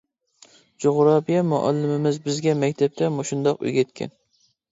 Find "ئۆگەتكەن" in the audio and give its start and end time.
3.67-4.17